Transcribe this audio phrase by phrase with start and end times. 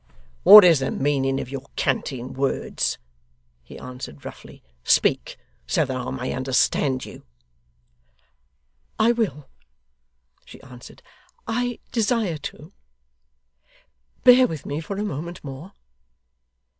[0.41, 2.97] 'What is the meaning of your canting words?'
[3.61, 4.63] he answered roughly.
[4.83, 7.21] 'Speak so that I may understand you.'
[8.97, 9.49] 'I will,'
[10.43, 11.03] she answered,
[11.45, 12.71] 'I desire to.
[14.23, 15.71] Bear with me for a moment more.